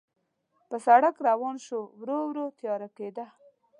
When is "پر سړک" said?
0.69-1.15